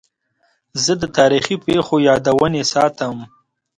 [0.83, 3.15] زه د تاریخي پیښو یادونې ساتم.